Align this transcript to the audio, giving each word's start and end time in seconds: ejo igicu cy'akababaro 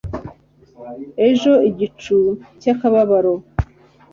ejo 1.29 1.51
igicu 1.69 2.17
cy'akababaro 2.59 3.33